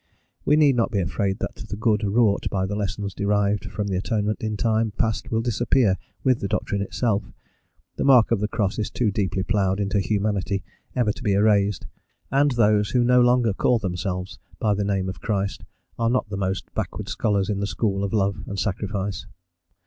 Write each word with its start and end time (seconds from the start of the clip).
We 0.45 0.55
need 0.55 0.75
not 0.75 0.89
be 0.89 0.99
afraid 0.99 1.37
that 1.41 1.53
the 1.57 1.75
good 1.75 2.03
wrought 2.03 2.47
by 2.49 2.65
the 2.65 2.75
lessons 2.75 3.13
derived 3.13 3.65
from 3.69 3.85
the 3.85 3.97
Atonement 3.97 4.41
in 4.41 4.57
time 4.57 4.89
past 4.97 5.29
will 5.29 5.43
disappear 5.43 5.95
with 6.23 6.39
the 6.39 6.47
doctrine 6.47 6.81
itself; 6.81 7.31
the 7.97 8.03
mark 8.03 8.31
of 8.31 8.39
the 8.39 8.47
Cross 8.47 8.79
is 8.79 8.89
too 8.89 9.11
deeply 9.11 9.43
ploughed 9.43 9.79
into 9.79 9.99
humanity 9.99 10.63
ever 10.95 11.11
to 11.11 11.21
be 11.21 11.33
erased, 11.33 11.85
and 12.31 12.49
those 12.49 12.89
who 12.89 13.03
no 13.03 13.21
longer 13.21 13.53
call 13.53 13.77
themselves 13.77 14.39
by 14.57 14.73
the 14.73 14.83
name 14.83 15.07
of 15.07 15.21
Christ 15.21 15.65
are 15.99 16.09
not 16.09 16.27
the 16.29 16.35
most 16.35 16.73
backward 16.73 17.07
scholars 17.07 17.47
in 17.47 17.59
the 17.59 17.67
school 17.67 18.03
of 18.03 18.11
love 18.11 18.41
and 18.47 18.57
sacrifice. 18.57 19.27